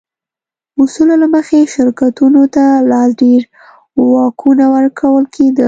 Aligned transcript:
اصولو 0.81 1.15
له 1.21 1.27
مخې 1.35 1.59
شرکتونو 1.73 2.41
ته 2.55 2.65
لا 2.91 3.01
ډېر 3.21 3.41
واکونه 4.13 4.65
ورکول 4.75 5.23
کېده. 5.35 5.59